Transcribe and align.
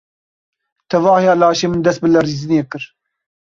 Tevahiya 0.89 1.33
laşê 1.41 1.67
min 1.71 1.81
dest 1.85 1.99
bi 2.03 2.07
lerizînê 2.13 2.61
kir. 2.71 2.83